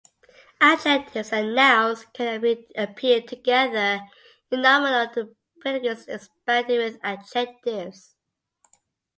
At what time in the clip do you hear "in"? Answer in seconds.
4.49-4.61